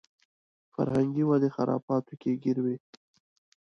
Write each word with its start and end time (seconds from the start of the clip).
فرهنګي 0.73 1.23
ودې 1.25 1.49
خرافاتو 1.55 2.13
کې 2.21 2.31
ګیر 2.43 2.57
و. 2.61 2.65